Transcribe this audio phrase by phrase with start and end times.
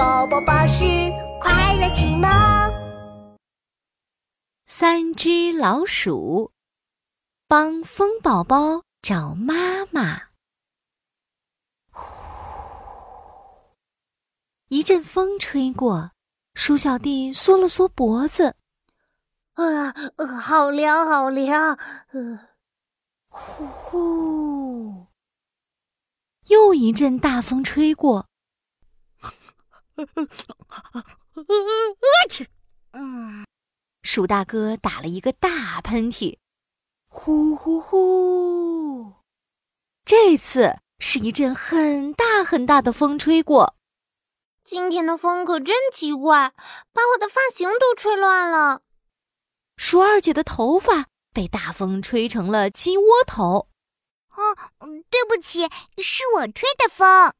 [0.00, 0.82] 宝宝巴士
[1.42, 2.26] 快乐启蒙。
[4.66, 6.52] 三只老鼠
[7.46, 10.22] 帮风宝宝找妈妈。
[11.90, 12.02] 呼，
[14.68, 16.12] 一阵风吹过，
[16.54, 18.56] 鼠小弟缩了缩脖子，
[19.52, 19.92] 啊，
[20.40, 21.78] 好凉，好凉。
[22.12, 22.48] 呃，
[23.28, 25.08] 呼呼，
[26.46, 28.29] 又一阵大风吹过。
[32.92, 33.44] 嗯，
[34.02, 36.38] 鼠大哥打了一个大喷嚏，
[37.08, 39.14] 呼呼呼！
[40.04, 43.76] 这次是一阵很大很大的风吹过。
[44.64, 46.52] 今天的风可真奇怪，
[46.92, 48.82] 把我的发型都吹乱了。
[49.76, 53.68] 鼠二姐的头发被大风吹成了鸡窝头。
[54.34, 54.56] 哦，
[55.08, 57.32] 对不起，是我吹的风。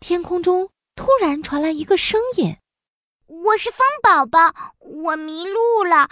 [0.00, 0.70] 天空中。
[0.96, 2.56] 突然传来一个声音
[3.26, 6.08] ：“我是风宝宝，我迷路了，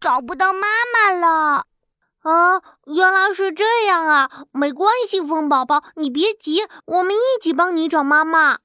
[0.00, 1.66] 找不到妈妈了。”
[2.22, 4.30] 啊，原来是这样啊！
[4.52, 8.60] 没关系，风宝宝，你别急，我们一起帮你找妈妈。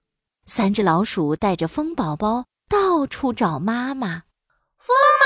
[0.45, 4.23] 三只老鼠带着风宝宝到处找妈妈。
[4.78, 5.25] 风妈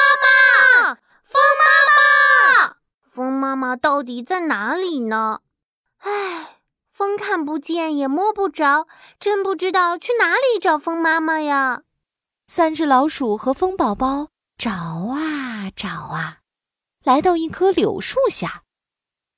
[0.86, 5.42] 妈，风妈妈，风妈妈到底在哪里呢？
[6.00, 6.61] 唉。
[6.92, 8.86] 风看不见，也摸不着，
[9.18, 11.84] 真不知道去哪里找风妈妈呀！
[12.48, 16.40] 三只老鼠和风宝宝找啊找啊，
[17.02, 18.64] 来到一棵柳树下。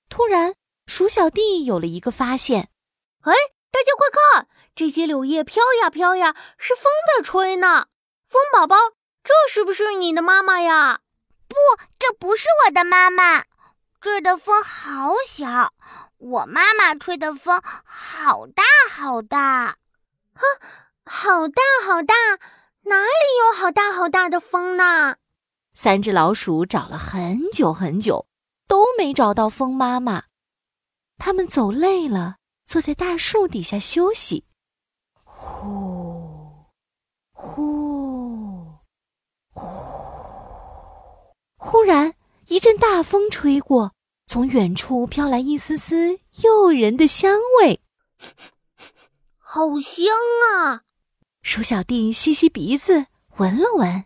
[0.10, 0.56] 突然，
[0.88, 2.70] 鼠小弟有了一个发现
[3.22, 3.34] ：“哎，
[3.72, 7.86] 大家快看，这些柳叶飘呀飘呀，是风在吹呢！
[8.28, 8.76] 风宝宝，
[9.24, 11.02] 这是不是你的妈妈呀
[11.48, 11.56] ？”“不，
[12.00, 13.46] 这不是我的妈妈。”
[14.04, 15.72] 这的风好小，
[16.18, 19.40] 我妈妈吹的风好大好大，
[20.34, 20.44] 啊，
[21.06, 22.14] 好大好大，
[22.82, 25.16] 哪里有好大好大的风呢？
[25.74, 28.28] 三只老鼠找了很久很久，
[28.68, 30.24] 都没找到风妈妈。
[31.18, 34.46] 他们走累了，坐在大树底下休息。
[35.24, 36.66] 呼，
[37.32, 38.82] 呼，
[39.54, 39.64] 呼，
[41.56, 42.14] 忽然。
[42.48, 43.94] 一阵大风吹过，
[44.26, 47.82] 从远处飘来一丝丝诱人的香味，
[49.38, 50.14] 好香
[50.52, 50.82] 啊！
[51.42, 54.06] 鼠小弟吸吸鼻子，闻了闻，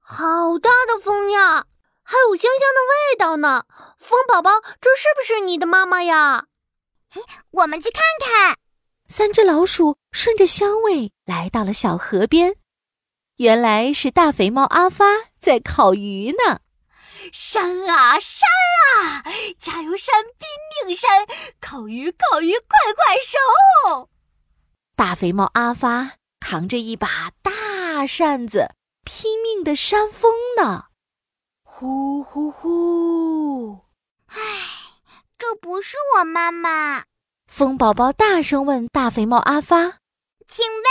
[0.00, 1.66] 好大的风呀，
[2.02, 3.64] 还有香香的味道呢。
[3.98, 4.50] 风宝宝，
[4.80, 6.46] 这是不是你的妈妈呀？
[7.50, 8.56] 我们去看看。
[9.08, 12.56] 三只老鼠顺着香味来到了小河边，
[13.36, 15.04] 原来是大肥猫阿发
[15.40, 16.60] 在烤鱼呢。
[17.30, 18.48] 山啊山
[18.96, 19.22] 啊，
[19.58, 21.08] 加油山，拼命山，
[21.60, 24.08] 烤鱼烤鱼，快快收！
[24.96, 28.74] 大肥猫阿发扛着一把大扇子，
[29.04, 30.86] 拼命的扇风呢。
[31.62, 33.84] 呼呼呼！
[34.26, 34.36] 唉，
[35.38, 37.04] 这不是我妈妈。
[37.46, 39.76] 风宝宝大声问大肥猫阿发
[40.48, 40.84] ：“请问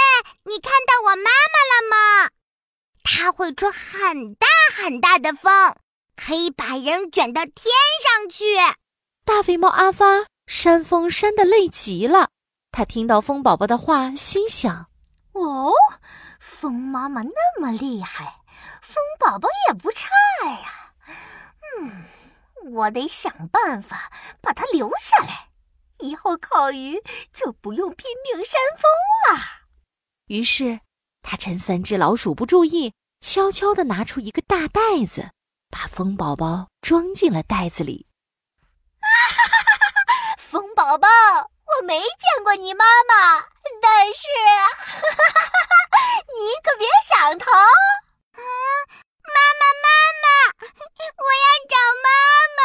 [0.46, 2.30] 你看到我妈妈了吗？
[3.04, 5.76] 它会吹很大很大的风。”
[6.24, 7.56] 可以把人卷到天
[8.04, 8.46] 上去。
[9.26, 12.30] 大肥猫阿发扇风扇得累极了，
[12.72, 14.88] 他听到风宝宝的话，心想
[15.34, 15.74] ：“哦，
[16.40, 18.42] 风妈妈那么厉害，
[18.84, 20.10] 风宝宝也不差
[20.46, 20.94] 呀。
[21.80, 22.04] 嗯，
[22.72, 24.12] 我得想办法
[24.42, 25.50] 把它留下来，
[26.00, 27.02] 以后烤鱼
[27.34, 29.42] 就不用拼命扇风了。”
[30.28, 30.82] 于是，
[31.24, 35.32] 他趁三只老鼠不注意，悄悄地拿出一个大袋子。
[35.72, 38.06] 把风宝宝装进了袋子里。
[39.00, 40.36] 啊哈哈哈哈！
[40.38, 43.40] 风宝宝，我没见过你妈妈，
[43.82, 45.50] 但是，哈哈哈
[45.90, 45.98] 哈
[46.36, 47.50] 你可别想逃。
[48.38, 48.44] 嗯，
[49.24, 49.88] 妈妈，妈
[50.22, 50.28] 妈，
[51.18, 52.08] 我要找妈
[52.58, 52.62] 妈。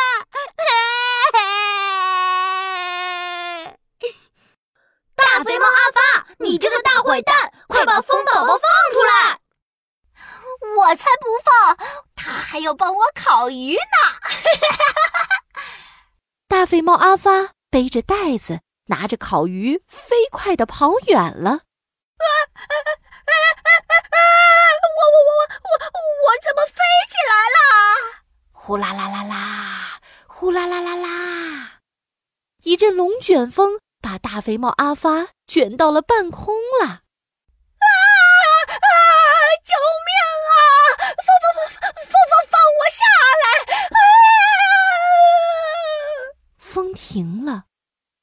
[5.15, 6.01] 大肥猫阿发，
[6.39, 8.61] 你这个大坏蛋，快把风宝宝放
[8.93, 9.39] 出来！
[10.77, 11.77] 我才不放。
[12.27, 13.97] 他还要帮我烤鱼呢！
[16.49, 21.51] 大肥猫阿发背着袋子，拿着烤鱼，飞快的跑远了。
[21.51, 24.19] 啊啊啊啊啊！
[24.83, 25.31] 我我我
[25.63, 25.97] 我我
[26.27, 27.59] 我怎么飞起来了？
[28.51, 31.81] 呼啦啦啦啦，呼啦啦啦啦！
[32.65, 37.03] 一阵龙卷风把大肥猫阿发卷到了半空了。
[46.95, 47.65] 停了，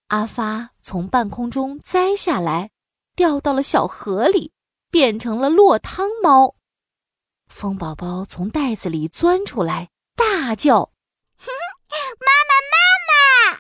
[0.08, 2.72] 阿发从半空中栽下来，
[3.16, 4.54] 掉到了小河里，
[4.90, 6.56] 变成了落汤猫。
[7.48, 10.92] 风宝宝从袋子里钻出来，大叫
[11.40, 12.76] ：“妈妈，妈
[13.08, 13.60] 妈！”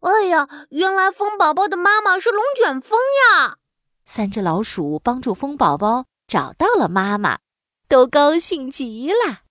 [0.00, 2.98] 哎呀，原来风宝宝的妈妈是龙卷风
[3.38, 3.58] 呀！
[4.06, 7.38] 三只老鼠帮助风宝宝找到了妈妈，
[7.88, 9.42] 都高兴极了。